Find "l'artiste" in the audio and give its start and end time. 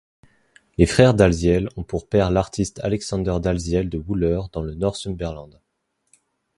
2.31-2.79